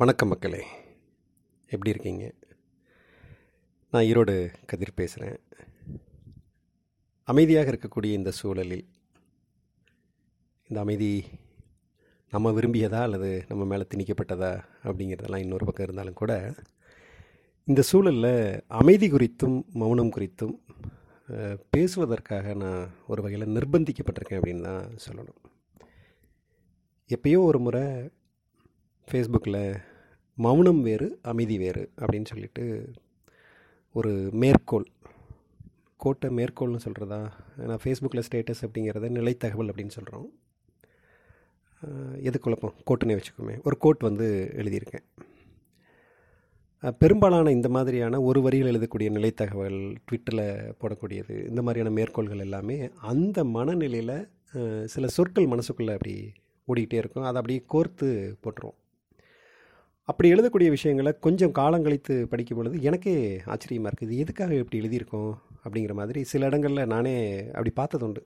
வணக்கம் 0.00 0.28
மக்களே. 0.28 0.60
எப்படி 1.70 1.90
இருக்கீங்க? 1.90 2.24
நான் 3.90 4.02
ஈரோடு 4.02 4.34
கதிர் 4.66 4.92
பேசுகிறேன் 4.94 5.38
அமைதியாக 7.24 7.70
இருக்கக்கூடிய 7.70 8.12
இந்த 8.18 8.30
சூழலில் 8.30 8.84
இந்த 10.68 10.80
அமைதி 10.80 11.24
நம்ம 12.30 12.50
விரும்பியதா 12.50 13.00
அல்லது 13.00 13.30
நம்ம 13.48 13.64
மேலே 13.64 13.86
திணிக்கப்பட்டதா 13.94 14.52
அப்படிங்கிறதெல்லாம் 14.82 15.44
இன்னொரு 15.46 15.64
பக்கம் 15.64 15.86
இருந்தாலும் 15.86 16.20
கூட 16.22 16.54
இந்த 17.64 17.82
சூழலில் 17.82 18.62
அமைதி 18.66 19.08
குறித்தும் 19.10 19.58
மௌனம் 19.72 20.14
குறித்தும் 20.16 20.54
பேசுவதற்காக 21.70 22.54
நான் 22.54 22.90
ஒரு 23.06 23.22
வகையில் 23.22 23.56
நிர்பந்திக்கப்பட்டிருக்கேன் 23.56 24.40
அப்படின்னு 24.40 24.62
தான் 24.62 24.96
சொல்லணும். 25.08 25.42
எப்பயோ 27.08 27.42
ஒரு 27.50 27.58
முறை 27.58 27.82
ஃபேஸ்புக்கில் 29.10 29.60
மௌனம் 30.38 30.82
வேறு 30.82 31.08
அமைதி 31.22 31.58
வேறு 31.58 31.84
அப்படின்னு 32.00 32.30
சொல்லிட்டு 32.32 32.64
ஒரு 33.92 34.12
மேற்கோள் 34.42 34.86
கோட்டை 35.96 36.28
மேற்கோள்னு 36.38 36.84
சொல்கிறதா 36.86 37.20
ஏன்னா 37.62 37.76
ஃபேஸ்புக்கில் 37.84 38.26
ஸ்டேட்டஸ் 38.28 38.62
அப்படிங்கிறத 38.66 39.08
நிலைத்தகவல் 39.18 39.70
அப்படின்னு 39.70 39.96
சொல்கிறோம் 39.98 40.28
எது 42.28 42.36
குழப்பம்? 42.44 42.74
கோட்டுனே 42.88 43.14
வச்சுக்கோமே. 43.18 43.54
ஒரு 43.66 43.76
கோட் 43.84 44.06
வந்து 44.06 44.26
எழுதியிருக்கேன். 44.56 45.04
பெரும்பாலான 47.02 47.50
இந்த 47.50 47.68
மாதிரியான 47.68 48.20
ஒரு 48.28 48.40
வரியில் 48.42 48.70
எழுதக்கூடிய 48.72 49.08
நிலைத்தகவல் 49.16 49.78
ட்விட்டரில் 50.06 50.72
போடக்கூடியது 50.80 51.34
இந்த 51.48 51.62
மாதிரியான 51.62 51.92
மேற்கோள்கள் 51.98 52.44
எல்லாமே 52.46 52.78
அந்த 53.12 53.44
மனநிலையில் 53.56 54.16
சில 54.94 55.06
சொற்கள் 55.16 55.50
மனசுக்குள்ளே 55.54 55.96
அப்படி 55.98 56.14
ஓடிக்கிட்டே 56.68 57.00
இருக்கும். 57.02 57.26
அதை 57.28 57.40
அப்படியே 57.40 57.62
கோர்த்து 57.74 58.08
போட்டுருவோம். 58.42 58.78
அப்படி 60.08 60.32
எழுதக்கூடிய 60.34 60.68
விஷயங்களை 60.74 61.12
கொஞ்சம் 61.26 61.52
காலம் 61.58 61.84
கழித்து 61.86 62.14
படிக்கும் 62.32 62.58
பொழுது 62.58 62.76
எனக்கே 62.88 63.14
ஆச்சரியமாக 63.52 63.90
இருக்குது. 63.90 64.06
இது 64.08 64.22
எதுக்காக 64.24 64.54
இப்படி 64.62 64.80
எழுதியிருக்கோம்? 64.82 65.32
அப்படிங்கிற 65.64 65.94
மாதிரி 66.00 66.20
சில 66.32 66.46
இடங்களில் 66.46 66.90
நானே 66.94 67.14
அப்படி 67.48 67.70
பார்த்தது 67.80 68.06
உண்டு. 68.06 68.22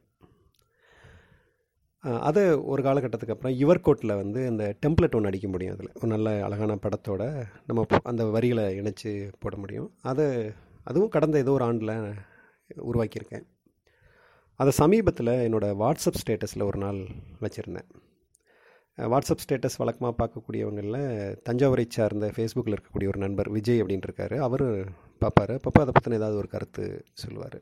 அதை 2.29 2.43
ஒரு 2.73 2.81
காலகட்டத்துக்கு 2.83 3.35
அப்புறம் 3.35 3.57
யுவர் 3.59 3.81
கோட்டில் 3.81 4.19
வந்து 4.21 4.41
அந்த 4.47 4.65
டெம்ப்ளெட் 4.85 5.17
ஒன்று 5.17 5.31
அடிக்க 5.31 5.49
முடியும் 5.49 5.75
அதில். 5.75 5.91
ஒரு 5.99 6.11
நல்ல 6.15 6.29
அழகான 6.47 6.77
படத்தோட 6.85 7.23
நம்ம 7.67 7.85
அந்த 8.03 8.25
வரிகளை 8.37 8.65
இணைச்சி 8.81 9.13
போட 9.39 9.57
முடியும். 9.57 9.91
அதை 10.13 10.27
அதுவும் 10.85 11.13
கடந்த 11.17 11.43
ஏதோ 11.45 11.53
ஒரு 11.53 11.65
ஆண்டில் 11.65 11.95
உருவாக்கியிருக்கேன். 12.91 13.47
அதை 14.61 14.73
சமீபத்தில் 14.81 15.35
என்னோடய 15.47 15.79
வாட்ஸ்அப் 15.83 16.21
ஸ்டேட்டஸில் 16.23 16.69
ஒரு 16.71 16.79
நாள் 16.79 17.01
வச்சுருந்தேன். 17.45 17.89
வாட்ஸ்அப் 19.11 19.43
ஸ்டேட்டஸ் 19.43 19.79
வழக்கமாக 19.81 20.15
பார்க்கக்கூடியவங்களில் 20.19 21.37
தஞ்சாவூரை 21.47 21.85
சார்ந்த 21.89 22.27
ஃபேஸ்புக்கில் 22.35 22.75
இருக்கக்கூடிய 22.77 23.11
ஒரு 23.13 23.21
நண்பர் 23.25 23.49
விஜய் 23.57 23.81
அப்படின்னு 23.83 24.09
இருக்காரு 24.09 24.37
அவர் 24.47 24.67
பார்ப்பாரு. 25.23 25.55
அப்பப்போ 25.59 25.81
அதை 25.85 25.93
பற்றின 25.97 26.19
ஏதாவது 26.21 26.37
ஒரு 26.37 26.49
கருத்து 26.49 26.85
சொல்லுவார். 27.23 27.59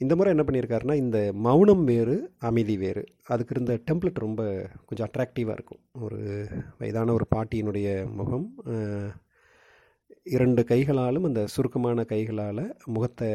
இந்த 0.00 0.12
முறை 0.16 0.30
என்ன 0.34 0.44
பண்ணியிருக்காருன்னா 0.46 0.94
இந்த 0.94 1.18
மௌனம் 1.46 1.84
வேறு 1.84 2.16
அமைதி 2.48 2.76
வேறு. 2.76 3.02
அதுக்கு 3.32 3.54
இருந்த 3.56 3.74
டெம்ப்ளெட் 3.88 4.24
ரொம்ப 4.26 4.42
கொஞ்சம் 4.86 5.08
அட்ராக்டிவாக 5.08 5.56
இருக்கும். 5.58 5.82
ஒரு 6.06 6.20
வயதான 6.78 7.12
ஒரு 7.12 7.26
பாட்டியினுடைய 7.34 7.88
முகம் 8.20 8.46
இரண்டு 10.36 10.64
கைகளாலும் 10.64 11.28
அந்த 11.28 11.40
சுருக்கமான 11.54 12.04
கைகளால் 12.12 12.64
முகத்தை 12.94 13.28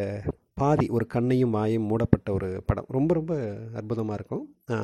பாதி 0.62 0.86
ஒரு 0.96 1.06
கண்ணையும் 1.14 1.56
வாயும் 1.58 1.88
மூடப்பட்ட 1.90 2.30
ஒரு 2.38 2.50
படம். 2.70 2.90
ரொம்ப 2.96 3.12
ரொம்ப 3.18 3.34
அற்புதமாக 3.80 4.18
இருக்கும். 4.20 4.44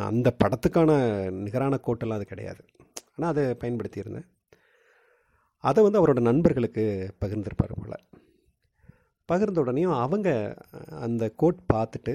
அந்த 0.10 0.28
படத்துக்கான 0.44 0.92
நிகரான 1.46 1.80
கோட்டெல்லாம் 1.88 2.20
அது 2.20 2.28
கிடையாது. 2.32 2.62
ஆனால் 3.16 3.32
அதை 3.34 3.44
பயன்படுத்தியிருந்தேன். 3.64 4.28
அதை 5.64 5.82
வந்து 5.86 6.00
அவரோட 6.02 6.22
நண்பர்களுக்கு 6.30 6.86
பகிர்ந்திருப்பார் 7.24 7.74
போல். 7.80 7.98
பகிர்ந்த 9.30 9.60
உடனேயும் 9.64 9.98
அவங்க 10.06 10.30
அந்த 11.06 11.24
கோட் 11.42 11.62
பார்த்துட்டு 11.74 12.14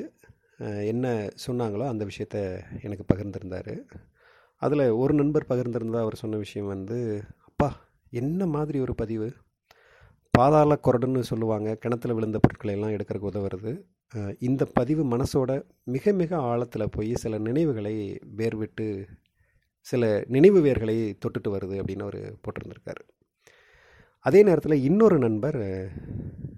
என்ன 0.92 1.06
சொன்னாங்களோ 1.46 1.84
அந்த 1.92 2.04
விஷயத்த 2.10 2.38
எனக்கு 2.86 3.04
பகிர்ந்திருந்தார். 3.12 3.74
அதில் 4.62 4.84
ஒரு 5.02 5.12
நண்பர் 5.20 5.50
பகிர்ந்திருந்தா 5.50 6.00
அவர் 6.06 6.22
சொன்ன 6.22 6.40
விஷயம் 6.44 6.72
வந்து 6.74 6.98
அப்பா 7.48 7.68
என்ன 8.12 8.46
மாதிரி 8.56 8.78
ஒரு 8.86 8.94
பதிவு? 8.94 9.28
பாதாள 10.34 10.72
குரடுன்னு 10.86 11.22
சொல்லுவாங்க. 11.30 11.68
கிணத்துல 11.82 12.14
விழுந்த 12.16 12.38
பொருட்களை 12.38 12.72
எல்லாம் 12.76 12.94
எடுக்கிறதுக்கு 12.96 13.30
உதவுறது. 13.30 13.72
இந்த 14.38 14.62
பதிவு 14.78 15.02
மனசோட 15.04 15.50
மிக 15.94 16.12
மிக 16.20 16.30
ஆழத்தில் 16.50 16.92
போய் 16.94 17.10
சில 17.22 17.38
நினைவுகளை 17.38 17.94
வேர்விட்டு 18.38 18.86
சில 19.86 20.02
நினைவு 20.34 20.60
வேர்களை 20.66 20.96
தொட்டுட்டு 21.22 21.50
வருது 21.54 21.76
அப்படின்னு 21.80 22.06
அவர் 22.06 22.20
போட்டிருந்திருக்காரு. 22.44 23.02
அதே 24.26 24.40
நேரத்தில் 24.42 24.84
இன்னொரு 24.88 25.18
நண்பர் 25.18 25.60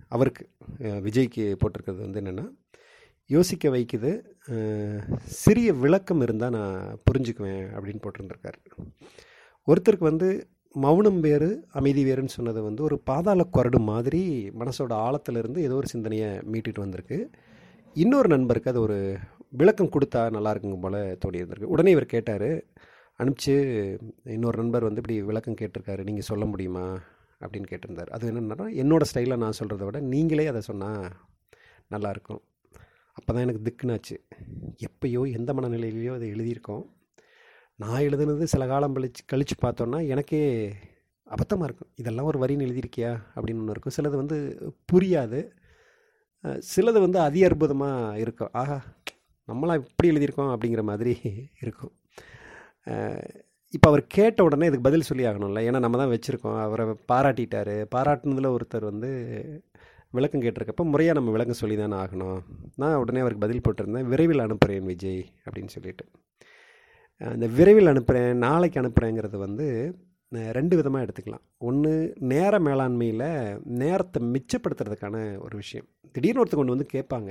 அவருக்கு 0.08 0.44
விஜய்க்கு 1.06 1.44
போட்டிருக்கிறது 1.60 2.00
வந்து 2.06 2.20
என்னென்னா 2.20 2.46
யோசிக்க 3.30 3.68
வைக்குது 3.68 4.10
சிறிய 5.42 5.68
விளக்கம் 5.82 6.20
இருந்தால் 6.20 6.56
நான் 6.58 6.98
புரிஞ்சுக்குவேன் 7.06 7.64
அப்படின்னு 7.76 8.02
போட்டிருந்திருக்காரு. 8.06 8.58
ஒருத்தருக்கு 9.68 10.10
வந்து 10.12 10.28
மௌனம் 10.74 11.20
வேறு 11.20 11.48
அமைதி 11.78 12.02
வேறுன்னு 12.04 12.34
சொன்னது 12.34 12.62
வந்து 12.62 12.82
ஒரு 12.82 12.96
பாதாள 13.08 13.44
குரடு 13.56 13.78
மாதிரி 13.88 14.20
மனசோட 14.60 14.92
ஆழத்துலேருந்து 15.06 15.58
ஏதோ 15.66 15.74
ஒரு 15.74 15.86
சிந்தனையை 15.86 16.28
மீட்டிட்டு 16.52 16.80
வந்திருக்கு. 16.84 17.18
இன்னொரு 17.96 18.28
நண்பருக்கு 18.28 18.70
அது 18.70 18.80
ஒரு 18.80 18.98
விளக்கம் 19.60 19.90
கொடுத்தா 19.94 20.20
நல்லா 20.36 20.52
இருக்குங்க 20.52 20.78
போல் 20.80 21.00
தோணி 21.22 21.40
இருந்திருக்கு. 21.40 21.72
உடனே 21.74 21.90
இவர் 21.90 22.06
கேட்டார் 22.06 22.48
அனுப்பிச்சு 23.20 23.56
இன்னொரு 24.36 24.56
நண்பர் 24.62 24.86
வந்து 24.88 25.02
இப்படி 25.02 25.22
விளக்கம் 25.22 25.58
கேட்டிருக்காரு 25.60 26.04
நீங்கள் 26.08 26.28
சொல்ல 26.30 26.44
முடியுமா? 26.44 26.86
அப்படின்னு 27.40 27.70
கேட்டிருந்தார். 27.72 28.10
அது 28.16 28.32
என்னென்னா 28.32 28.66
என்னோடய 28.82 29.10
ஸ்டைலில் 29.10 29.42
நான் 29.44 29.58
சொல்கிறத 29.60 29.84
விட 29.84 30.00
நீங்களே 30.00 30.46
அதை 30.46 30.60
சொன்னால் 30.60 31.04
நல்லாயிருக்கும் 31.90 32.42
அப்போ 33.16 33.30
தான் 33.32 33.44
எனக்கு 33.46 33.64
திக்குனாச்சு 33.68 34.16
எப்பயோ 34.88 35.22
எந்த 35.38 35.52
மனநிலையிலையோ 35.52 36.12
அதை 36.14 36.28
எழுதியிருக்கோம். 36.34 36.84
நான் 37.82 38.04
எழுதுனது 38.08 38.44
சில 38.52 38.66
காலம் 38.66 38.94
கழிச்சு 38.96 39.22
கழித்து 39.26 39.54
பார்த்தோன்னா 39.62 39.98
எனக்கே 40.06 40.40
அபத்தமாக 41.26 41.66
இருக்கும். 41.68 41.90
இதெல்லாம் 41.94 42.28
ஒரு 42.30 42.38
வரின்னு 42.42 42.66
எழுதியிருக்கியா? 42.66 43.10
அப்படின்னு 43.34 43.62
ஒன்று 43.62 43.74
இருக்கும். 43.74 43.94
சிலது 43.96 44.16
வந்து 44.20 44.36
புரியாது. 44.92 45.40
சிலது 46.72 46.98
வந்து 47.06 47.18
அதி 47.18 47.40
அற்புதமாக 47.44 48.18
இருக்கும். 48.18 48.50
ஆஹா 48.52 48.78
நம்மளாம் 49.48 49.82
இப்படி 49.90 50.10
எழுதியிருக்கோம் 50.12 50.52
அப்படிங்கிற 50.54 50.82
மாதிரி 50.90 51.14
இருக்கும். 51.62 51.92
இப்போ 53.76 53.88
அவர் 53.90 54.02
கேட்ட 54.16 54.40
உடனே 54.44 54.66
இதுக்கு 54.66 54.88
பதில் 54.88 55.08
சொல்லி 55.10 55.24
ஆகணும்ல. 55.24 55.60
ஏன்னா 55.68 55.80
நம்ம 55.84 56.00
தான் 56.02 56.12
வச்சுருக்கோம். 56.14 56.58
அவரை 56.66 56.86
பாராட்டிட்டார். 57.12 57.74
பாராட்டினதில் 57.94 58.54
ஒருத்தர் 58.56 58.90
வந்து 58.90 59.10
விளக்கம் 60.16 60.42
கேட்டிருக்கப்ப 60.42 60.84
முறையாக 60.84 61.18
நம்ம 61.18 61.32
விளக்கம் 61.36 61.62
சொல்லி 61.62 61.76
தானே 61.76 61.96
ஆகணும். 62.04 62.40
நான் 62.82 63.00
உடனே 63.02 63.22
அவருக்கு 63.24 63.46
பதில் 63.46 63.64
போட்டிருந்தேன். 63.66 64.10
விரைவில் 64.12 64.46
அனுப்புகிறேன் 64.46 64.88
விஜய் 64.92 65.22
அப்படின்னு 65.44 65.74
சொல்லிட்டு. 65.76 66.06
அந்த 67.20 67.46
விரைவில் 67.56 67.90
அனுப்புகிறேன் 67.92 68.40
நாளைக்கு 68.46 68.78
அனுப்புகிறேங்கிறது 68.80 69.38
வந்து 69.46 69.66
ரெண்டு 70.56 70.74
விதமாக 70.78 71.04
எடுத்துக்கலாம். 71.04 71.42
ஒன்று 71.68 71.92
நேர 72.32 72.58
மேலாண்மையில் 72.66 73.26
நேரத்தை 73.80 74.20
மிச்சப்படுத்துறதுக்கான 74.34 75.16
ஒரு 75.46 75.54
விஷயம். 75.62 75.86
திடீர்னு 76.14 76.40
ஒருத்தர் 76.42 76.60
கொண்டு 76.60 76.74
வந்து 76.76 76.92
கேட்பாங்க. 76.94 77.30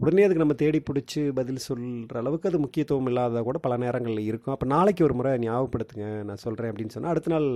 உடனே 0.00 0.24
அதுக்கு 0.26 0.42
நம்ம 0.42 0.56
தேடி 0.62 0.78
பிடிச்சி 0.88 1.20
பதில் 1.38 1.64
சொல்கிற 1.66 2.18
அளவுக்கு 2.20 2.48
அது 2.50 2.58
முக்கியத்துவம் 2.64 3.08
இல்லாத 3.10 3.42
கூட 3.48 3.58
பல 3.66 3.74
நேரங்களில் 3.84 4.28
இருக்கும். 4.30 4.54
அப்போ 4.54 4.66
நாளைக்கு 4.74 5.02
ஒரு 5.08 5.14
முறை 5.18 5.32
ஞாபகப்படுத்துங்க 5.46 6.06
நான் 6.28 6.42
சொல்கிறேன் 6.44 6.70
அப்படின்னு 6.70 6.94
சொன்னால் 6.96 7.12
அடுத்த 7.14 7.32
நாள் 7.34 7.48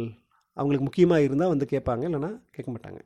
அவங்களுக்கு 0.57 0.87
முக்கியமாக 0.89 1.27
இருந்தால் 1.27 1.53
வந்து 1.55 1.67
கேட்பாங்க 1.73 2.05
இல்லைனா 2.11 2.31
கேட்க 2.57 2.69
மாட்டாங்க. 2.75 3.01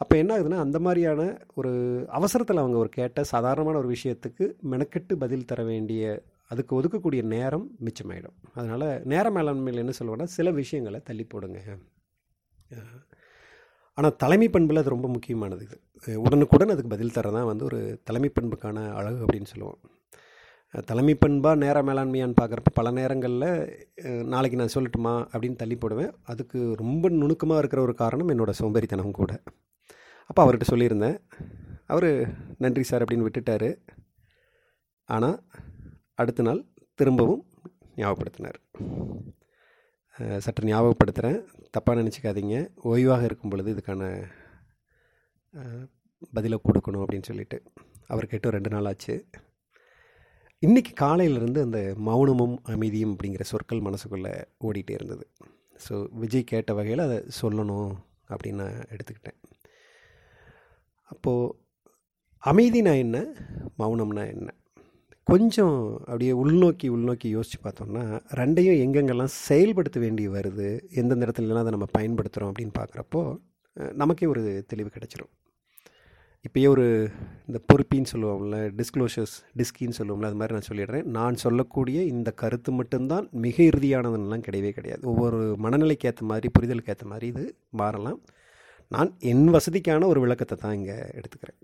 அப்போ 0.00 0.14
என்ன 0.22 0.32
ஆகுதுன்னா 0.36 0.58
அந்த 0.64 0.78
மாதிரியான 0.86 1.22
ஒரு 1.58 1.72
அவசரத்தில் 2.18 2.62
அவங்க 2.62 2.78
ஒரு 2.84 2.90
கேட்ட 2.98 3.20
சாதாரணமான 3.34 3.78
ஒரு 3.82 3.90
விஷயத்துக்கு 3.96 4.46
மெனக்கெட்டு 4.72 5.14
பதில் 5.22 5.48
தர 5.52 5.60
வேண்டிய 5.72 6.02
அதுக்கு 6.50 6.72
ஒதுக்கக்கூடிய 6.78 7.22
நேரம் 7.34 7.66
மிச்சமாயிடும். 7.86 8.36
அதனால் 8.58 8.86
நேர 9.12 9.26
மேலாண்மையில் 9.36 9.82
என்ன 9.82 9.94
சொல்லுவேன்னா 9.98 10.28
சில 10.36 10.50
விஷயங்களை 10.60 11.00
தள்ளி 11.08 11.24
போடுங்க. 11.32 11.60
ஆனால் 13.98 14.16
தலைமை 14.22 14.48
பண்பில் 14.54 14.80
அது 14.80 14.94
ரொம்ப 14.94 15.08
முக்கியமானது 15.14 15.62
இது. 15.66 15.76
உடனுக்குடன் 16.24 16.72
அதுக்கு 16.72 16.94
பதில் 16.94 17.14
தரதான் 17.18 17.50
வந்து 17.50 17.64
ஒரு 17.68 17.78
தலைமை 18.08 18.30
பண்புக்கான 18.38 18.78
அழகு 18.98 19.20
அப்படின்னு 19.24 19.50
சொல்லுவோம். 19.52 19.78
தலைமை 20.88 21.14
பண்பாக 21.22 21.60
நேர 21.62 21.76
மேலாண்மையான்னு 21.88 22.38
பார்க்குறப்ப 22.40 22.70
பல 22.78 22.88
நேரங்களில் 22.98 23.50
நாளைக்கு 24.32 24.58
நான் 24.60 24.74
சொல்லட்டுமா 24.74 25.14
அப்படின்னு 25.32 25.60
தள்ளி 25.62 25.76
போடுவேன். 25.82 26.12
அதுக்கு 26.32 26.58
ரொம்ப 26.82 27.08
நுணுக்கமாக 27.20 27.60
இருக்கிற 27.62 27.82
ஒரு 27.86 27.94
காரணம் 28.02 28.32
என்னோடய 28.34 28.60
சோம்பேறித்தனம் 28.60 29.18
கூட. 29.20 29.32
அப்போ 30.30 30.40
அவர்கிட்ட 30.44 30.66
சொல்லியிருந்தேன். 30.72 31.16
அவர் 31.94 32.10
நன்றி 32.64 32.84
சார் 32.90 33.04
அப்படின்னு 33.04 33.26
விட்டுட்டார். 33.28 33.68
ஆனால் 35.08 35.38
அடுத்த 36.22 36.44
நாள் 36.46 36.60
திரும்பவும் 36.98 37.42
ஞாபகப்படுத்தினார். 38.00 38.58
சற்று 40.44 40.68
ஞாபகப்படுத்துகிறேன் 40.70 41.40
தப்பாக 41.74 41.96
நினச்சிக்காதீங்க. 42.00 42.56
ஓய்வாக 42.90 43.26
இருக்கும் 43.28 43.52
பொழுது 43.52 43.74
இதுக்கான 43.74 44.02
பதிலை 46.36 46.58
கொடுக்கணும் 46.66 47.02
அப்படின்னு 47.04 47.28
சொல்லிட்டு 47.30 47.58
அவர் 48.12 48.30
கேட்டு 48.30 48.54
ரெண்டு 48.56 48.70
நாள் 48.74 48.88
ஆச்சு. 48.90 49.14
இன்றைக்கி 50.66 50.92
காலையிலேருந்து 51.02 51.60
அந்த 51.66 51.80
மௌனமும் 52.08 52.56
அமைதியும் 52.74 53.12
அப்படிங்கிற 53.14 53.44
சொற்கள் 53.52 53.86
மனசுக்குள்ளே 53.88 54.34
ஓடிட்டே 54.66 54.96
இருந்தது. 54.98 55.24
ஸோ 55.86 55.94
விஜய் 56.22 56.50
கேட்ட 56.52 56.72
வகையில் 56.78 57.06
அதை 57.06 57.18
சொல்லணும் 57.40 57.90
அப்படின்னு 58.32 58.62
நான் 58.62 58.86
எடுத்துக்கிட்டேன். 58.94 59.40
அப்போது 61.12 61.54
அமைதினா 62.50 62.94
என்ன? 63.04 63.18
மௌனம்னா 63.82 64.24
என்ன? 64.36 64.48
கொஞ்சம் 65.30 65.78
அப்படியே 66.08 66.32
உள்நோக்கி 66.42 66.88
உள்நோக்கி 66.96 67.28
யோசித்து 67.36 67.58
பார்த்தோம்னா 67.64 68.02
ரெண்டையும் 68.40 68.76
எங்கெங்கெல்லாம் 68.82 69.32
செயல்படுத்த 69.46 69.98
வேண்டி 70.04 70.24
வருது 70.34 70.68
எந்தெந்த 71.00 71.26
இடத்துலலாம் 71.26 71.64
அதை 71.64 71.72
நம்ம 71.74 71.88
பயன்படுத்துகிறோம் 71.98 72.50
அப்படின்னு 72.50 72.74
பார்க்குறப்போ 72.78 73.22
நமக்கே 74.02 74.26
ஒரு 74.32 74.42
தெளிவு 74.72 74.90
கிடச்சிரும். 74.96 75.30
இப்போயே 76.46 76.66
ஒரு 76.74 76.84
இந்த 77.48 77.58
பொறுப்பின்னு 77.70 78.10
சொல்லுவோம்ல 78.12 78.58
டிஸ்க்ளோஷர்ஸ் 78.78 79.34
டிஸ்கின்னு 79.60 79.98
சொல்லுவோம்ல 79.98 80.28
அது 80.30 80.38
மாதிரி 80.40 80.56
நான் 80.56 80.68
சொல்லிடுறேன். 80.68 81.08
நான் 81.16 81.40
சொல்லக்கூடிய 81.44 81.98
இந்த 82.12 82.30
கருத்து 82.42 82.72
மட்டும்தான் 82.80 83.26
மிக 83.46 83.56
இறுதியானதுன்னெலாம் 83.70 84.46
கிடையவே 84.48 84.72
கிடையாது. 84.78 85.02
ஒவ்வொரு 85.12 85.40
மனநிலைக்கு 85.66 86.08
ஏற்ற 86.10 86.24
மாதிரி 86.32 86.50
புரிதலுக்கு 86.58 86.92
ஏற்ற 86.94 87.06
மாதிரி 87.12 87.28
இது 87.34 87.44
மாறலாம். 87.82 88.20
நான் 88.94 89.12
என் 89.32 89.46
வசதிக்கான 89.58 90.06
ஒரு 90.12 90.22
விளக்கத்தை 90.26 90.58
தான் 90.64 90.76
இங்கே 90.78 90.98
எடுத்துக்கிறேன். 91.18 91.60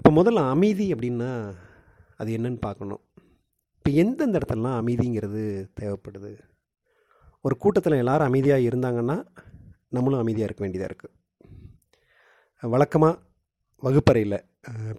அப்போ 0.00 0.10
முதல்ல 0.20 0.42
அமைதி 0.54 0.88
அப்படின்னா 0.94 1.32
அது 2.20 2.30
என்னன்னு 2.38 2.60
பார்க்கணும். 2.66 3.02
இப்போ 3.78 3.90
எந்தெந்த 4.02 4.38
இடத்துலலாம் 4.40 4.78
அமைதிங்கிறது 4.80 5.42
தேவைப்படுது? 5.80 6.32
ஒரு 7.44 7.54
கூட்டத்தில் 7.62 8.00
எல்லாரும் 8.02 8.28
அமைதியாக 8.30 8.66
இருந்தாங்கன்னா 8.68 9.16
நம்மளும் 9.96 10.22
அமைதியாக 10.22 10.48
இருக்க 10.48 10.62
வேண்டியதாக 10.64 10.90
இருக்குது 10.92 11.16
வழக்கமாக 12.62 13.14
வகுப்பறையில் 13.82 14.36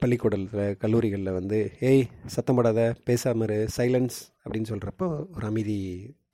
பள்ளிக்கூடத்தில் 0.02 0.78
கல்லூரிகளில் 0.84 1.38
வந்து 1.38 1.58
ஏய் 1.90 2.04
சத்தம் 2.36 2.58
போடாத 2.58 2.82
பேசாம 3.08 3.48
சைலன்ஸ் 3.76 4.18
அப்படின்னு 4.44 4.72
சொல்கிறப்போ 4.72 5.08
ஒரு 5.36 5.46
அமைதி 5.50 5.78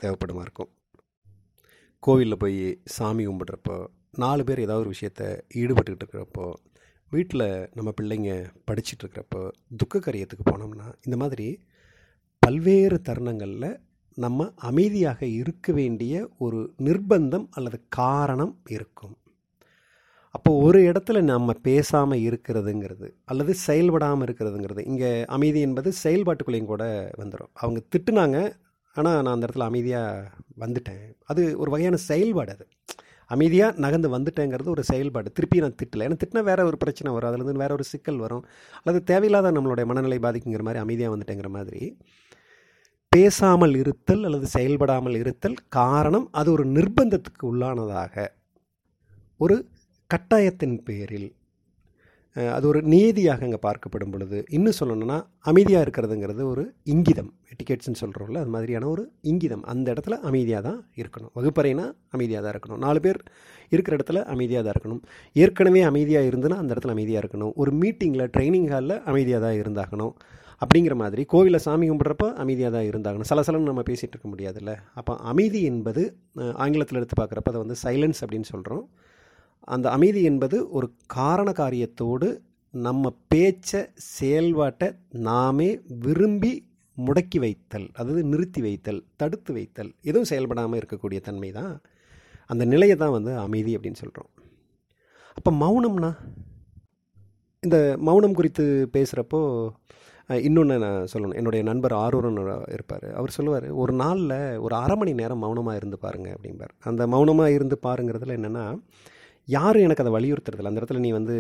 தேவைப்படுமா 0.01 0.43
இருக்கும். 0.47 0.69
கோவிலில் 2.03 2.41
போய் 2.43 2.61
சாமி 2.95 3.23
கும்பிட்றப்போ 3.27 3.75
நாலு 4.23 4.41
பேர் 4.47 4.63
ஏதாவது 4.65 4.83
ஒரு 4.85 4.93
விஷயத்த 4.95 5.23
ஈடுபட்டுக்கிட்டு 5.61 6.03
இருக்கிறப்போ 6.03 6.45
வீட்டில் 7.09 7.69
நம்ம 7.73 7.89
பிள்ளைங்க 8.01 8.31
படிச்சிட்ருக்கிறப்போ 8.67 9.41
துக்க 9.77 9.97
கரியத்துக்கு 9.97 10.45
போனோம்னா 10.51 10.87
இந்த 11.05 11.17
மாதிரி 11.17 11.47
பல்வேறு 12.39 12.97
தருணங்களில் 13.01 13.69
நம்ம 14.17 14.49
அமைதியாக 14.69 15.19
இருக்க 15.39 15.73
வேண்டிய 15.73 16.13
ஒரு 16.37 16.59
நிர்பந்தம் 16.77 17.47
அல்லது 17.51 17.77
காரணம் 17.87 18.53
இருக்கும். 18.75 19.15
அப்போ 20.35 20.51
ஒரு 20.65 20.79
இடத்துல 20.89 21.21
நம்ம 21.21 21.53
பேசாமல் 21.67 22.23
இருக்கிறதுங்கிறது 22.29 23.07
அல்லது 23.25 23.53
செயல்படாமல் 23.67 24.27
இருக்கிறதுங்கிறது 24.27 24.81
இங்கே 24.85 25.11
அமைதி 25.35 25.59
என்பது 25.59 25.91
செயல்பாட்டுக்குள்ளேயும் 26.03 26.71
கூட 26.73 26.85
வந்துடும் 27.17 27.53
அவங்க 27.53 27.81
திட்டுனாங்க 27.95 28.39
ஆனால் 28.95 29.21
நான் 29.21 29.33
அந்த 29.35 29.47
இடத்துல 29.47 29.69
அமைதியாக 29.71 30.31
வந்துட்டேன். 30.63 31.05
அது 31.25 31.43
ஒரு 31.59 31.71
வகையான 31.71 31.95
செயல்பாடு 32.09 32.51
அது. 32.51 32.67
அமைதியாக 33.27 33.77
நகர்ந்து 33.77 34.17
வந்துட்டேங்கிறது 34.17 34.69
ஒரு 34.69 34.83
செயல்பாடு. 34.83 35.31
திருப்பி 35.31 35.59
நான் 35.59 35.75
திட்டலை. 35.83 35.99
ஏன்னா 35.99 36.17
திட்டினா 36.23 36.43
வேற 36.43 36.65
ஒரு 36.65 36.77
பிரச்சனை 36.77 37.13
வரும். 37.13 37.29
அதுலேருந்து 37.31 37.63
வேற 37.63 37.73
ஒரு 37.73 37.83
சிக்கல் 37.83 38.17
வரும். 38.17 38.45
அல்லது 38.83 39.03
தேவையில்லாத 39.03 39.51
நம்மளுடைய 39.51 39.85
மனநிலை 39.85 40.17
பாதிக்குங்கிற 40.17 40.61
மாதிரி 40.61 40.79
அமைதியாக 40.79 41.17
வந்துட்டேங்கிற 41.17 41.49
மாதிரி. 41.49 41.97
பேசாமல் 43.09 43.75
இருத்தல் 43.75 44.23
அல்லது 44.23 44.47
செயல்படாமல் 44.47 45.15
இருத்தல் 45.15 45.57
காரணம் 45.69 46.27
அது 46.31 46.51
ஒரு 46.51 46.65
நிர்பந்தத்துக்கு 46.67 47.43
உள்ளானதாக 47.43 48.27
ஒரு 49.37 49.67
கட்டாயத்தின் 50.09 50.77
பேரில் 50.83 51.29
அது 52.55 52.65
ஒரு 52.71 52.79
நியதியாக 52.93 53.45
அங்கே 53.47 53.59
பார்க்கப்படும் 53.65 54.11
பொழுது 54.13 54.37
இன்னும் 54.57 54.77
சொல்லணும்னா 54.79 55.17
அமைதியாக 55.49 55.85
இருக்கிறதுங்கிறது 55.85 56.41
ஒரு 56.51 56.63
இங்கிதம். 56.93 57.29
எட்டிகேட்ஸ்ன்னு 57.51 57.99
சொல்கிறோம்ல 58.01 58.41
அது 58.43 58.51
மாதிரியான 58.55 58.87
ஒரு 58.93 59.03
இங்கிதம். 59.31 59.63
அந்த 59.71 59.87
இடத்துல 59.93 60.17
அமைதியாக 60.29 60.61
தான் 60.67 60.79
இருக்கணும். 61.01 61.31
வகுப்பறைனா 61.37 61.85
அமைதியாக 62.15 62.41
தான் 62.45 62.53
இருக்கணும். 62.55 62.81
நாலு 62.85 63.01
பேர் 63.05 63.19
இருக்கிற 63.73 63.93
இடத்துல 63.97 64.21
அமைதியாக 64.33 64.63
தான் 64.65 64.75
இருக்கணும். 64.75 65.01
ஏற்கனவே 65.43 65.83
அமைதியாக 65.91 66.29
இருந்துன்னா 66.31 66.59
அந்த 66.63 66.71
இடத்துல 66.75 66.95
அமைதியாக 66.97 67.23
இருக்கணும். 67.23 67.53
ஒரு 67.63 67.73
மீட்டிங்கில் 67.81 68.31
ட்ரைனிங் 68.35 68.69
ஹாலில் 68.73 68.97
அமைதியாக 69.11 69.41
தான் 69.47 69.57
இருந்தாகணும். 69.61 70.13
அப்படிங்கிற 70.63 70.93
மாதிரி 71.01 71.23
கோவிலில் 71.31 71.63
சாமி 71.65 71.85
கும்பிட்றப்ப 71.89 72.27
அமைதியாக 72.43 72.71
தான் 72.77 72.87
இருந்தாகணும். 72.91 73.29
சலசலன்னு 73.31 73.69
நம்ம 73.71 73.83
பேசிகிட்டு 73.89 74.15
இருக்க 74.15 74.29
முடியாதுல்ல. 74.33 74.71
அப்போ 74.99 75.13
அமைதி 75.31 75.59
என்பது 75.71 76.03
ஆங்கிலத்தில் 76.63 76.99
எடுத்து 77.01 77.17
பார்க்குறப்ப 77.21 77.51
அதை 77.53 77.61
வந்து 77.65 77.77
சைலன்ஸ் 77.83 78.21
அப்படின்னு 78.25 78.49
சொல்கிறோம் 78.53 78.85
அந்த 79.63 79.89
அமைதி 79.89 80.21
என்பது 80.23 80.69
ஒரு 80.69 80.87
காரண 81.05 81.51
காரியத்தோடு 81.51 82.29
நம்ம 82.73 83.13
பேச்சை 83.27 83.81
செயல்பாட்டை 83.95 84.89
நாமே 85.09 85.69
விரும்பி 86.05 86.53
முடக்கி 86.97 87.39
வைத்தல் 87.39 87.87
அதாவது 87.93 88.23
நிறுத்தி 88.23 88.61
வைத்தல் 88.61 89.05
தடுத்து 89.15 89.53
வைத்தல் 89.53 89.91
எதுவும் 90.01 90.29
செயல்படாமல் 90.31 90.79
இருக்கக்கூடிய 90.81 91.19
தன்மை 91.19 91.51
தான் 91.51 91.81
அந்த 92.45 92.65
நிலையை 92.65 92.95
தான் 92.95 93.11
வந்து 93.11 93.37
அமைதி 93.37 93.77
அப்படின்னு 93.77 94.01
சொல்கிறோம் 94.03 94.31
அப்போ 95.37 95.51
மௌனம்னா? 95.63 96.11
இந்த 97.63 97.77
மௌனம் 98.07 98.33
குறித்து 98.33 98.89
பேசுகிறப்போ 98.93 99.41
இன்னொன்று 100.29 100.77
நான் 100.79 101.07
சொல்லணும். 101.13 101.37
என்னுடைய 101.39 101.61
நண்பர் 101.63 101.93
ஆரூரன் 101.93 102.39
இருப்பார். 102.75 103.05
அவர் 103.19 103.35
சொல்லுவார் 103.37 103.67
ஒரு 103.71 103.93
நாளில் 103.93 104.59
ஒரு 104.59 104.75
அரை 104.75 104.95
மணி 104.95 105.13
நேரம் 105.13 105.43
மௌனமாக 105.45 105.75
இருந்து 105.75 105.97
பாருங்க 106.05 106.29
அப்படிம்பார். 106.35 106.73
அந்த 106.89 107.07
மௌனமாக 107.07 107.55
இருந்து 107.57 107.77
பாருங்கிறதுல 107.87 108.37
என்னென்னா 108.39 108.65
யாரும் 109.47 109.85
எனக்கு 109.87 110.03
அதை 110.03 110.13
வலியுறுத்துறதில்ல. 110.17 110.71
அந்த 110.71 110.81
இடத்துல 110.81 111.01
நீ 111.05 111.11
வந்து 111.19 111.35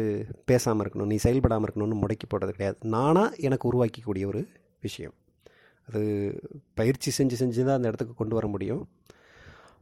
பேசாமல் 0.49 0.83
இருக்கணும் 0.83 1.11
நீ 1.13 1.17
செயல்படாமல் 1.25 1.67
இருக்கணும்னு 1.67 2.01
முடக்கி 2.03 2.27
போடுறது 2.33 2.55
கிடையாது. 2.57 2.77
நானாக 2.95 3.41
எனக்கு 3.47 3.69
உருவாக்கிக்கூடிய 3.71 4.25
ஒரு 4.31 4.41
விஷயம். 4.87 5.15
அது 5.87 6.01
பயிற்சி 6.79 7.09
செஞ்சு 7.17 7.35
செஞ்சு 7.41 7.61
தான் 7.67 7.77
அந்த 7.79 7.89
இடத்துக்கு 7.89 8.15
கொண்டு 8.21 8.35
வர 8.37 8.47
முடியும். 8.53 8.81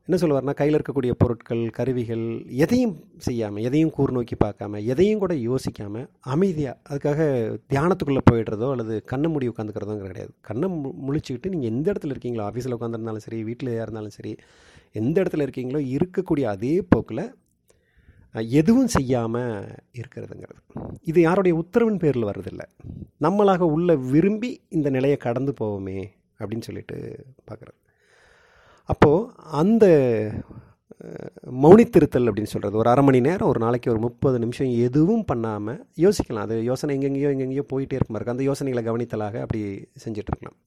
என்ன 0.08 0.18
சொல்லுவார்னா 0.22 0.54
கையில் 0.60 0.76
இருக்கக்கூடிய 0.78 1.12
பொருட்கள் 1.22 1.62
கருவிகள் 1.78 2.26
எதையும் 2.64 2.94
செய்யாமல் 3.28 3.64
எதையும் 3.68 3.94
கூர் 3.96 4.14
நோக்கி 4.18 4.36
பார்க்காம 4.44 4.82
எதையும் 4.94 5.22
கூட 5.24 5.34
யோசிக்காமல் 5.46 6.06
அமைதியாக 6.34 6.76
அதுக்காக 6.90 7.22
தியானத்துக்குள்ளே 7.72 8.24
போயிடுறதோ 8.32 8.68
அல்லது 8.74 8.96
கண்ணை 9.12 9.30
மூடி 9.34 9.48
உட்காந்துக்கிறதோங்கிற 9.52 10.10
கிடையாது. 10.12 10.32
கண்ணை 10.50 10.68
மு 10.74 10.92
முழிச்சுக்கிட்டு 11.08 11.54
நீங்கள் 11.54 11.72
எந்த 11.74 11.88
இடத்துல 11.94 12.16
இருக்கீங்களோ 12.16 12.46
ஆஃபீஸில் 12.50 12.78
உட்காந்துருந்தாலும் 12.78 13.26
சரி 13.28 13.40
வீட்டில் 13.50 13.74
இருந்தாலும் 13.84 14.16
சரி 14.18 14.34
எந்த 15.02 15.16
இடத்துல 15.24 15.48
இருக்கீங்களோ 15.48 15.82
இருக்கக்கூடிய 15.96 16.48
அதே 16.56 16.76
போக்கில் 16.94 17.26
எதுவும் 18.60 18.92
செய்யாமல் 18.96 19.54
இருக்கிறதுங்கிறது. 20.00 20.62
இது 21.02 21.20
யாருடைய 21.22 21.54
உத்தரவின் 21.62 22.02
பேரில் 22.04 22.30
வர்றதில்லை. 22.30 22.66
நம்மளாக 23.22 23.64
உள்ள 23.76 23.96
விரும்பி 23.96 24.52
இந்த 24.70 24.90
நிலையை 24.90 25.18
கடந்து 25.18 25.54
போவோமே 25.62 26.00
அப்படின்னு 26.40 26.68
சொல்லிட்டு 26.70 26.98
பார்க்குறது. 27.50 27.80
அப்போது 28.90 29.30
அந்த 29.62 29.86
மௌனித்திருத்தல் 31.64 32.28
அப்படின்னு 32.30 32.52
சொல்கிறது 32.52 32.80
ஒரு 32.82 32.90
அரை 32.92 33.04
மணி 33.06 33.20
நேரம் 33.28 33.48
ஒரு 33.48 33.60
நாளைக்கு 33.60 33.92
ஒரு 33.94 34.00
முப்பது 34.00 34.38
நிமிஷம் 34.40 34.70
எதுவும் 34.88 35.26
பண்ணாமல் 35.26 35.80
யோசிக்கலாம். 36.06 36.46
அது 36.48 36.56
யோசனை 36.64 36.94
எங்கெங்கேயோ 36.98 37.32
எங்கெங்கேயோ 37.36 37.66
போயிட்டே 37.74 37.98
இருக்கும் 37.98 38.18
இருக்குது 38.18 38.36
அந்த 38.36 38.46
யோசனைகளை 38.50 38.84
கவனித்தலாக 38.88 39.42
அப்படி 39.46 39.62
செஞ்சிட்ருக்கலாம் 40.06 40.58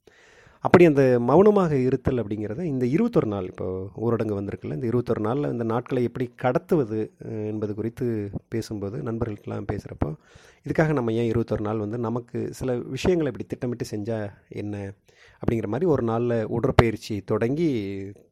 அப்படி 0.65 0.85
அந்த 0.85 1.03
மௌனமாக 1.21 1.73
இருத்தல் 1.79 2.21
அப்படிங்கிறத 2.23 2.63
இந்த 2.65 2.85
இருபத்தொரு 2.87 3.27
நாள் 3.27 3.47
இப்போ 3.47 3.67
ஊரடங்கு 3.97 4.39
வந்திருக்குல்ல 4.39 4.77
இந்த 4.79 4.87
இருபத்தொரு 4.87 5.21
நாளில் 5.21 5.51
இந்த 5.51 5.65
நாட்களை 5.65 6.03
எப்படி 6.03 6.27
கடத்துவது 6.43 6.99
என்பது 7.49 7.75
குறித்து 7.75 8.07
பேசும்போது 8.49 8.99
நண்பர்களுக்கெல்லாம் 9.03 9.69
பேசுகிறப்போ 9.73 10.11
இதுக்காக 10.69 10.93
நம்ம 10.93 11.13
ஏன் 11.13 11.29
இருபத்தொரு 11.29 11.61
நாள் 11.61 11.79
வந்து 11.79 11.99
நமக்கு 11.99 12.39
சில 12.53 12.75
விஷயங்களை 12.75 13.33
இப்படி 13.33 13.47
திட்டமிட்டு 13.49 13.85
செஞ்சால் 13.91 14.31
என்ன 14.49 14.95
அப்படிங்கிற 15.43 15.67
மாதிரி 15.67 15.91
ஒரு 15.91 16.03
நாளில் 16.03 16.45
உடற்பயிற்சி 16.47 17.21
தொடங்கி 17.21 17.69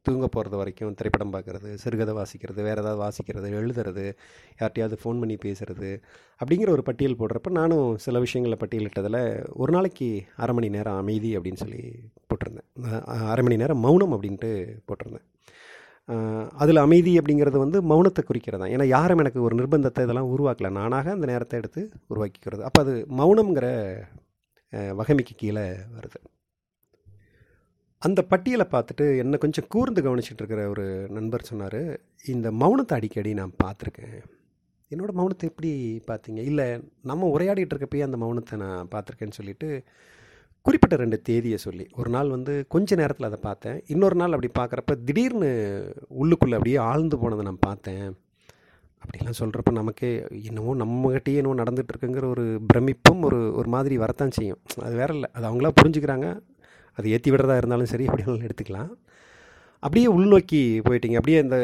தூங்க 0.03 0.27
போகிறது 0.29 0.57
வரைக்கும் 0.57 0.95
திரைப்படம் 0.95 1.33
பார்க்குறது 1.33 1.75
சிறுகதை 1.75 2.15
வாசிக்கிறது 2.15 2.63
வேறு 2.63 2.83
ஏதாவது 2.83 3.01
வாசிக்கிறது 3.03 3.51
எழுதுறது 3.61 4.05
யார்ட்டையாவது 4.61 4.97
ஃபோன் 5.03 5.21
பண்ணி 5.21 5.37
பேசுகிறது 5.45 5.91
அப்படிங்கிற 6.41 6.71
ஒரு 6.71 6.83
பட்டியல் 6.83 7.19
போடுறப்ப 7.19 7.51
நானும் 7.51 7.99
சில 7.99 8.19
விஷயங்களை 8.19 8.59
பட்டியலிட்டதில் 8.63 9.21
ஒரு 9.53 9.73
நாளைக்கு 9.73 10.09
அரை 10.37 10.55
மணி 10.55 10.69
நேரம் 10.69 10.97
அமைதி 10.97 11.39
அப்படின்னு 11.39 11.63
சொல்லி 11.65 11.83
போட்டிருந்தேன். 12.29 12.69
அரை 13.05 13.45
மணி 13.45 13.57
நேரம் 13.57 13.79
மௌனம் 13.79 14.13
அப்படின்ட்டு 14.13 14.51
போட்டிருந்தேன். 14.89 15.27
அதில் 16.63 16.85
அமைதி 16.85 17.13
அப்படிங்கிறது 17.21 17.59
வந்து 17.63 17.79
மௌனத்தை 17.91 18.23
குறிக்கிறது 18.27 18.63
தான். 18.63 18.73
ஏன்னா 18.75 18.87
யாரும் 18.97 19.23
எனக்கு 19.23 19.41
ஒரு 19.47 19.55
நிர்பந்தத்தை 19.61 20.03
இதெல்லாம் 20.07 20.31
உருவாக்கல. 20.35 20.71
நானாக 20.79 21.11
அந்த 21.17 21.27
நேரத்தை 21.33 21.59
எடுத்து 21.61 21.83
உருவாக்கிக்கிறது. 22.13 22.63
அப்போ 22.69 22.81
அது 22.85 22.95
மௌனம்ங்கிற 23.21 23.69
வகைமைக்கு 25.01 25.35
கீழே 25.43 25.67
வருது. 25.97 26.19
அந்த 28.03 28.21
பட்டியலை 28.31 28.67
பார்த்துட்டு 28.73 29.05
என்னை 29.23 29.37
கொஞ்சம் 29.45 29.69
கூர்ந்து 29.75 30.01
கவனிச்சிட்டு 30.07 30.43
இருக்கிற 30.43 30.63
ஒரு 30.73 30.87
நண்பர் 31.17 31.49
சொன்னார் 31.51 31.81
இந்த 32.35 32.49
மௌனத்தை 32.63 32.97
அடிக்கடி 32.99 33.31
நான் 33.41 33.61
பார்த்துருக்கேன். 33.65 34.19
என்னோடய 34.91 35.19
மௌனத்தை 35.21 35.47
எப்படி 35.51 35.71
பார்த்தீங்க? 36.11 36.41
இல்லை 36.51 36.67
நம்ம 37.11 37.29
உரையாடிட்டு 37.37 37.75
இருக்கப்பயே 37.75 38.07
அந்த 38.09 38.19
மௌனத்தை 38.25 38.57
நான் 38.65 38.91
பார்த்துருக்கேன்னு 38.93 39.39
சொல்லிட்டு 39.39 39.69
குறிப்பிட்ட 40.67 40.97
ரெண்டு 40.97 41.19
தேதியை 41.29 41.59
சொல்லி. 41.65 41.85
ஒரு 42.01 42.11
நாள் 42.15 42.35
வந்து 42.35 42.53
கொஞ்ச 42.75 42.97
நேரத்தில் 43.01 43.29
அதை 43.29 43.39
பார்த்தேன். 43.43 43.79
இன்னொரு 43.95 44.17
நாள் 44.21 44.37
அப்படி 44.37 44.51
பார்க்குறப்ப 44.59 44.95
திடீர்னு 45.05 45.51
உள்ளுக்குள்ளே 46.21 46.57
அப்படியே 46.59 46.79
ஆழ்ந்து 46.91 47.19
போனதை 47.19 47.45
நான் 47.45 47.67
பார்த்தேன். 47.69 48.07
அப்படிலாம் 49.03 49.39
சொல்கிறப்ப 49.41 49.71
நமக்கே 49.73 50.11
என்னவோ 50.49 50.73
நம்மகிட்டயே 50.83 51.41
என்னவோ 51.41 51.57
நடந்துகிட்ருக்குங்கிற 51.63 52.27
ஒரு 52.35 52.45
பிரமிப்பும் 52.71 53.21
ஒரு 53.23 53.41
ஒரு 53.55 53.69
மாதிரி 53.75 53.97
வரத்தான் 53.97 54.37
செய்யும். 54.39 54.61
அது 54.87 54.95
வேற 55.01 55.11
இல்லை. 55.15 55.29
அது 55.33 55.47
அவங்களா 55.51 55.71
புரிஞ்சுக்கிறாங்க. 55.81 56.29
அது 56.99 57.11
ஏற்றி 57.11 57.31
விடுறதா 57.31 57.57
இருந்தாலும் 57.57 57.91
சரி 57.93 58.05
எப்படினாலும் 58.07 58.47
எடுத்துக்கலாம். 58.49 58.91
அப்படியே 59.83 60.07
உள்நோக்கி 60.19 60.61
போயிட்டீங்க. 60.89 61.19
அப்படியே 61.21 61.41
இந்த 61.41 61.59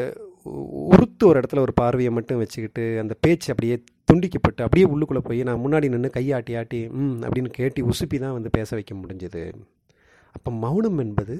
உறுத்து 0.93 1.23
ஒரு 1.29 1.37
இடத்துல 1.39 1.63
ஒரு 1.65 1.73
பார்வையை 1.81 2.11
மட்டும் 2.13 2.41
வச்சுக்கிட்டு 2.41 2.83
அந்த 3.01 3.13
பேச்சு 3.23 3.47
அப்படியே 3.53 3.75
துண்டிக்கப்பட்டு 4.09 4.61
அப்படியே 4.65 4.85
உள்ளுக்குள்ளே 4.93 5.21
போய் 5.27 5.41
நான் 5.43 5.61
முன்னாடி 5.65 5.87
நின்று 5.93 6.09
கையாட்டி 6.09 6.53
ஆட்டி 6.59 6.79
ம் 7.01 7.19
அப்படின்னு 7.25 7.51
கேட்டி 7.59 7.81
உசுப்பி 7.91 8.17
தான் 8.19 8.35
வந்து 8.37 8.49
பேச 8.57 8.69
வைக்க 8.75 8.93
முடிஞ்சது. 8.95 9.43
அப்போ 10.35 10.49
மௌனம் 10.63 10.99
என்பது 11.05 11.35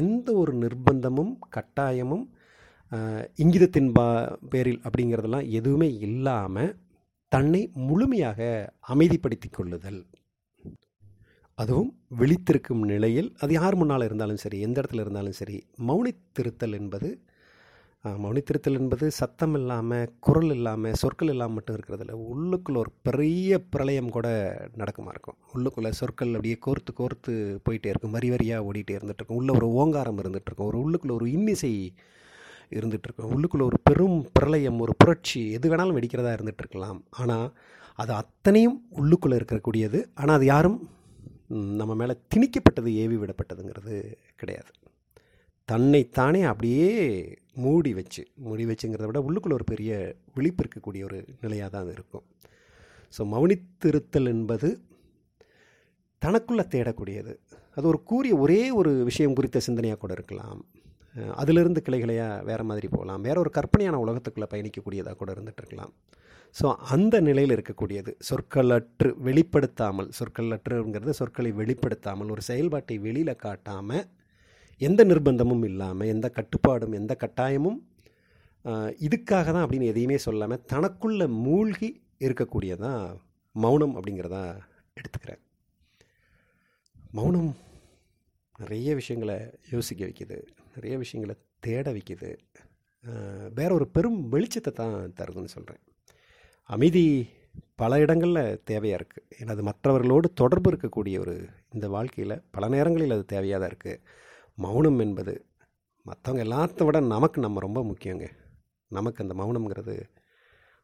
எந்த 0.00 0.28
ஒரு 0.34 0.52
நிர்பந்தமும் 0.54 1.32
கட்டாயமும் 1.56 2.24
இங்கிதத்தின் 3.36 3.90
பா 3.92 4.06
பேரில் 4.50 4.80
அப்படிங்கிறதெல்லாம் 4.86 5.46
எதுவுமே 5.58 5.88
இல்லாமல் 6.06 6.72
தன்னை 7.32 7.62
முழுமையாக 7.88 8.40
அமைதிப்படுத்தி 8.92 9.48
கொள்ளுதல். 9.50 10.00
அதுவும் 11.58 11.90
விழித்திருக்கும் 12.20 12.82
நிலையில் 12.92 13.28
அது 13.40 13.52
யார் 13.52 13.76
முன்னால் 13.76 14.04
இருந்தாலும் 14.04 14.42
சரி 14.44 14.58
எந்த 14.60 14.76
இடத்துல 14.80 15.04
இருந்தாலும் 15.04 15.38
சரி 15.40 15.56
மௌனித்திருத்தல் 15.88 16.76
என்பது 16.80 17.08
மௌனித்திருத்தல் 18.04 18.78
என்பது 18.78 19.06
சத்தம் 19.18 19.52
இல்லாமல் 19.58 20.08
குரல் 20.26 20.52
இல்லாமல் 20.54 20.96
சொற்கள் 21.00 21.30
இல்லாமல் 21.32 21.56
மட்டும் 21.56 21.76
இருக்கிறதில்ல 21.76 22.14
உள்ளுக்குள்ளே 22.30 22.78
ஒரு 22.82 22.90
பெரிய 23.06 23.58
பிரளயம் 23.72 24.08
கூட 24.16 24.26
நடக்குமா 24.80 25.10
இருக்கும். 25.14 25.36
உள்ளுக்குள்ளே 25.54 25.90
சொற்கள் 25.98 26.32
அப்படியே 26.36 26.56
கோர்த்து 26.66 26.92
கோர்த்து 27.00 27.32
போயிட்டே 27.66 27.90
இருக்கும். 27.92 28.14
வரி 28.16 28.30
வரியாக 28.32 28.66
ஓடிட்டே 28.68 28.96
இருந்துகிட்ருக்கும் 28.98 29.38
உள்ளே 29.40 29.52
உள்ள 29.52 29.60
ஒரு 29.60 29.68
ஓங்காரம் 29.82 30.18
இருந்துகிட்ருக்கும் 30.22 30.68
ஒரு 30.70 30.78
உள்ளுக்குள்ளே 30.84 31.14
ஒரு 31.18 31.28
இன்னிசை 31.36 31.70
இருந்துகிட்ருக்கும் 32.78 33.34
உள்ளுக்குள்ளே 33.36 33.66
ஒரு 33.70 33.78
பெரும் 33.90 34.18
பிரளயம் 34.38 34.80
ஒரு 34.86 34.94
புரட்சி 35.02 35.42
எது 35.58 35.70
வேணாலும் 35.72 35.98
வெடிக்கிறதா 35.98 36.32
இருந்துகிட்ருக்கலாம் 36.38 37.00
ஆனால் 37.22 37.46
அது 38.02 38.12
அத்தனையும் 38.22 38.76
உள்ளுக்குள்ளே 39.00 39.38
இருக்கக்கூடியது. 39.40 40.00
ஆனால் 40.14 40.36
அது 40.36 40.46
யாரும் 40.54 40.78
நம்ம 41.80 41.94
மேலே 42.02 42.16
திணிக்கப்பட்டது 42.34 42.90
ஏவி 43.04 43.16
விடப்பட்டதுங்கிறது 43.22 43.94
கிடையாது. 44.42 44.70
தன்னைத்தானே 45.68 46.42
அப்படியே 46.50 46.90
மூடி 47.64 47.90
வச்சு 47.98 48.22
மூடி 48.46 48.64
வச்சுங்கிறத 48.70 49.08
விட 49.10 49.20
உள்ளுக்குள்ள 49.28 49.54
ஒரு 49.58 49.66
பெரிய 49.72 49.92
விழிப்பு 50.36 50.62
இருக்கக்கூடிய 50.64 51.02
ஒரு 51.08 51.18
நிலையாக 51.44 51.68
தான் 51.72 51.84
அது 51.84 51.94
இருக்கும். 51.98 52.24
ஸோ 53.16 53.24
மௌனித்திருத்தல் 53.34 54.30
என்பது 54.34 54.68
தனக்குள்ளே 56.22 56.64
தேடக்கூடியது. 56.74 57.32
அது 57.76 57.86
ஒரு 57.92 57.98
கூறிய 58.10 58.32
ஒரே 58.44 58.62
ஒரு 58.80 58.90
விஷயம் 59.10 59.36
குறித்த 59.38 59.60
சிந்தனையாக 59.66 60.00
கூட 60.04 60.12
இருக்கலாம். 60.18 60.60
அதிலிருந்து 61.42 61.80
கிளைகளையாக 61.86 62.44
வேறு 62.48 62.64
மாதிரி 62.70 62.88
போகலாம். 62.94 63.22
வேற 63.26 63.36
ஒரு 63.44 63.50
கற்பனையான 63.56 63.96
உலகத்துக்குள்ளே 64.04 64.48
பயணிக்கக்கூடியதாக 64.52 65.16
கூட 65.20 65.30
இருந்துகிட்டு 65.34 65.62
இருக்கலாம். 65.62 65.92
ஸோ 66.56 66.66
அந்த 66.94 67.16
நிலையில் 67.28 67.54
இருக்கக்கூடியது. 67.56 68.10
சொற்களற்று 68.28 69.10
வெளிப்படுத்தாமல் 69.26 70.08
சொற்களற்றுங்கிறது 70.18 71.12
சொற்களை 71.20 71.50
வெளிப்படுத்தாமல் 71.60 72.32
ஒரு 72.34 72.42
செயல்பாட்டை 72.50 72.96
வெளியில் 73.06 73.40
காட்டாமல் 73.44 74.04
எந்த 74.80 75.00
நிர்பந்தமும் 75.04 75.64
இல்லாமல் 75.70 76.12
எந்த 76.14 76.26
கட்டுப்பாடும் 76.38 76.96
எந்த 77.00 77.12
கட்டாயமும் 77.22 77.78
இதுக்காக 79.06 79.46
தான் 79.52 79.64
அப்படின்னு 79.64 79.90
எதையுமே 79.92 80.18
சொல்லாமல் 80.26 80.64
தனக்குள்ள 80.72 81.22
மூழ்கி 81.44 81.88
இருக்கக்கூடியதான் 82.26 83.04
மௌனம் 83.54 83.94
அப்படிங்கிறதா 83.98 84.42
எடுத்துக்கிறேன். 84.96 85.42
மௌனம் 87.18 87.50
நிறைய 88.58 88.90
விஷயங்களை 89.00 89.36
யோசிக்க 89.74 90.00
வைக்குது 90.08 90.36
நிறைய 90.74 90.94
விஷயங்களை 91.02 91.34
தேட 91.66 91.86
வைக்குது. 91.96 92.30
வேற 93.58 93.70
ஒரு 93.78 93.86
பெரும் 93.96 94.18
வெளிச்சத்தை 94.32 94.72
தான் 94.80 94.96
தருதுன்னு 95.18 95.54
சொல்கிறேன் 95.56 95.82
அமைதி 96.70 97.04
பல 97.80 97.98
இடங்களில் 98.04 98.58
தேவையாக 98.70 98.98
இருக்குது 99.00 99.26
ஏன்னா 99.38 99.54
அது 99.56 99.62
மற்றவர்களோடு 99.68 100.26
தொடர்பு 100.40 100.68
இருக்கக்கூடிய 100.72 101.16
ஒரு 101.24 101.34
இந்த 101.76 101.86
வாழ்க்கையில் 101.94 102.42
பல 102.56 102.68
நேரங்களில் 102.74 103.16
அது 103.16 103.24
தேவையாக 103.34 103.60
தான் 103.62 103.72
இருக்குது 103.72 104.02
மௌனம் 104.54 104.98
என்பது 104.98 105.44
மற்றவங்க 106.06 106.42
எல்லாத்த 106.46 106.84
விட 106.84 107.00
நமக்கு 107.00 107.40
நம்ம 107.40 107.60
ரொம்ப 107.60 107.80
முக்கியங்க. 107.82 108.26
நமக்கு 108.88 109.22
அந்த 109.24 109.34
மௌனம்ங்கிறது 109.40 109.94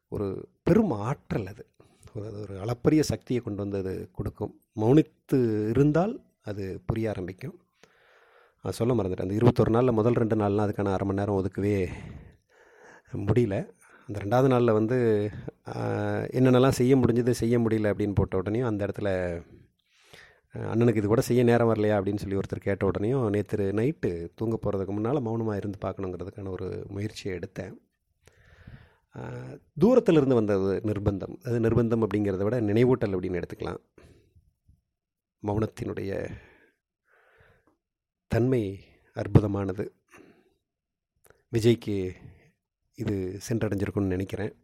ஒரு 0.08 0.48
பெரும் 0.62 0.90
ஆற்றல் 0.90 1.46
அது. 1.46 1.66
ஒரு 2.14 2.26
அது 2.26 2.40
ஒரு 2.40 2.54
அளப்பரிய 2.60 3.02
சக்தியை 3.02 3.42
கொண்டு 3.42 3.62
வந்து 3.62 3.78
அது 3.78 4.08
கொடுக்கும். 4.12 4.60
மௌனித்து 4.76 5.68
இருந்தால் 5.68 6.14
அது 6.42 6.82
புரிய 6.87 7.08
ஆரம்பிக்கும். 7.08 7.56
அது 8.60 8.72
சொல்ல 8.72 8.94
மறந்துட்டேன். 8.94 9.26
அந்த 9.26 9.34
இருபத்தொரு 9.34 9.70
நாளில் 9.70 9.98
முதல் 9.98 10.12
ரெண்டு 10.12 10.37
நாள்லாம் 10.37 10.66
அதுக்கான 10.66 10.92
அரை 10.92 11.06
மணி 11.08 11.20
நேரம் 11.20 11.38
ஒதுக்கவே 11.40 11.88
முடியல. 13.12 13.56
அந்த 14.06 14.18
ரெண்டாவது 14.25 14.46
நாளில் 14.46 14.72
வந்து 14.72 15.30
என்னென்னலாம் 16.38 16.78
செய்ய 16.80 16.96
முடிஞ்சது 16.96 17.30
செய்ய 17.30 17.58
முடியல 17.58 17.90
அப்படின்னு 17.92 18.14
போட்ட 18.14 18.37
உடனே 18.37 18.60
அந்த 18.60 18.87
இடத்துல 18.87 19.10
அண்ணனுக்கு 20.72 21.00
இது 21.00 21.08
கூட 21.10 21.22
செய்ய 21.28 21.42
நேரம் 21.48 21.70
வரலையா 21.70 21.96
அப்படின்னு 21.98 22.22
சொல்லி 22.22 22.38
ஒருத்தர் 22.40 22.66
கேட்ட 22.66 22.82
உடனேயும் 22.90 23.26
நேற்று 23.34 23.64
நைட்டு 23.78 24.10
தூங்க 24.38 24.56
போகிறதுக்கு 24.56 24.94
முன்னால் 24.96 25.24
மௌனமாக 25.26 25.60
இருந்து 25.60 25.78
பார்க்கணுங்கிறதுக்கான 25.84 26.52
ஒரு 26.56 26.68
முயற்சியை 26.94 27.32
எடுத்தேன். 27.38 27.74
தூரத்திலிருந்து 29.82 30.38
வந்தது 30.40 30.72
நிர்பந்தம். 30.90 31.34
அது 31.46 31.56
நிர்பந்தம் 31.66 32.04
அப்படிங்கிறத 32.04 32.44
விட 32.46 32.58
நினைவூட்டல் 32.70 33.14
அப்படின்னு 33.16 33.40
எடுத்துக்கலாம். 33.40 33.80
மௌனத்தினுடைய 35.42 36.12
தன்மை 38.34 38.62
அற்புதமானது. 39.16 39.84
விஜய்க்கு 41.52 41.96
இது 43.02 43.14
சென்றடைஞ்சிருக்குன்னு 43.48 44.14
நினைக்கிறேன். 44.16 44.54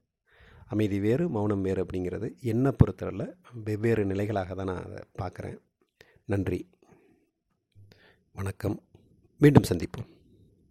அமைதி 0.75 0.99
வேறு 1.07 1.25
மௌனம் 1.37 1.65
வேறு 1.67 1.83
அப்படிங்கிறது. 1.85 2.29
என்னை 2.53 2.71
பொறுத்தவரை 2.81 3.27
வெவ்வேறு 3.69 4.05
நிலைகளாக 4.13 4.55
தான் 4.55 4.71
நான் 4.73 4.85
அதை 4.87 5.01
பார்க்குறேன். 5.23 5.59
நன்றி. 6.25 6.71
வணக்கம். 8.33 8.83
மீண்டும் 9.39 9.63
சந்திப்போம். 9.63 10.14